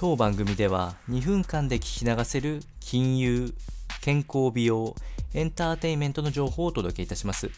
[0.00, 3.52] 当番組では2分間で聞き流せる金融、
[4.00, 4.94] 健康美容、
[5.34, 7.50] エンターテインメントの情報をお届けいたします。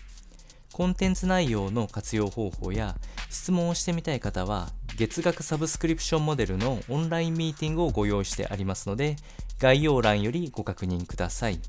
[0.72, 2.96] コンテンツ内容の活用方法や
[3.29, 9.16] 質問をしてみたい方は月額サブスクリプションモデルのオンラインミーティングをご用意してありますので
[9.58, 11.60] 概要欄よりご確認ください。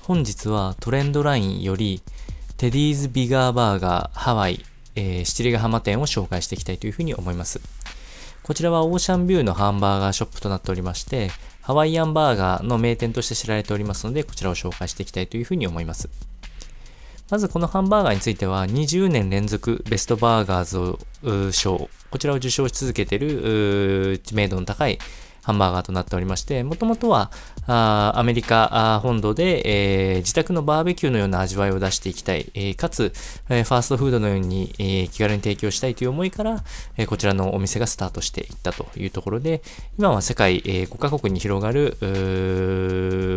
[0.00, 2.02] 本日はトレンドラインより
[2.56, 4.64] テディーズビガーバーガーハワイ、
[4.96, 7.60] えー、七里ヶ浜店を紹介していきたいというふうに思います。
[8.44, 11.30] こちらはオーシャンビューのハンバーガーショップとなっておりまして、
[11.62, 16.10] ハワイアンバーガーの名店として知られておりますので、こちらを紹介していきたいというふうに思います。
[17.30, 24.98] まずこのハンバーガーについては20年連続ベストバーガーズ賞、こちらを受賞し続けている知名度の高い
[25.44, 27.30] ハンバーガーとなっておりまして、もともとは
[27.66, 33.12] アメリカ本土で、えー、自宅のバーベキューのような味わいを出していきたい、えー、かつ、
[33.48, 36.64] えー、ファーストフードのように、えー、気軽に提供したいという思いから、
[36.96, 39.62] えー、こちらのお店がスタートしていったというところで、
[39.98, 41.98] 今は世界、えー、5カ国に広がる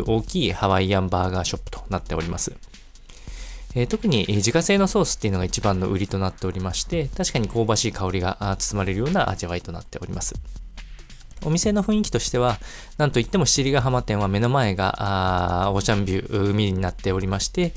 [0.07, 2.54] 大きいハワイアンバーガーショップとなっております。
[3.76, 10.34] え、特に自家製のソースっていうのが一番の売りとなっておりまして、確かに香ばしい香りが包まれるような味わいとなっております。
[11.46, 12.60] お店の雰囲気としては、
[12.98, 17.74] なんといっても七里ヶ浜店は目の前がオーシャンビュー、海になっておりまして、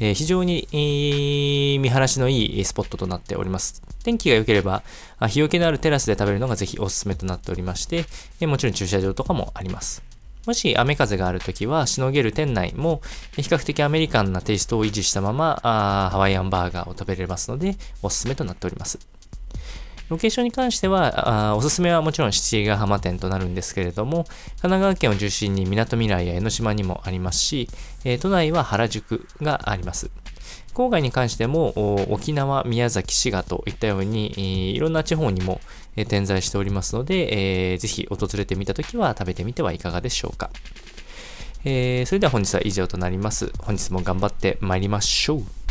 [0.00, 3.82] えー、非常に、えー、見晴らしのいいスポットとなっております。
[4.02, 4.82] 天気が良ければ、
[5.28, 8.04] 日よけのあるテラスで食べるのがぜひおすすめとなっておりまして、
[8.40, 10.02] えー、もちろん駐車場とかもあります。
[10.46, 13.00] もし雨風があるときは、しのげる店内も
[13.36, 18.98] 比較的アメリカンなテイストを維持したままハワイアンバーガーを食べれますので、おすすめとなっております。
[20.10, 27.68] ロケーションに関しては、あおすすめはもちろん七里ヶ浜店となるんですけれども、神奈川県を中心に港未来や江ノ島にもありますし、
[28.04, 30.10] えー、都内は原宿があります。
[30.74, 35.60] 郊外に関しても沖縄、宮崎、滋賀といったようにいろんな地方にも
[36.08, 40.50] 点在しておりますので、えー、ぜひ訪れてみたときは食べてみてはいかがでしょうか。
[41.64, 43.52] えー、それでは本日は以上となります。
[43.58, 45.63] 本日も頑張って参りましょう。